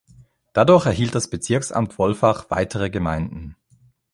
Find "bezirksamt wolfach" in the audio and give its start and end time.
1.29-2.47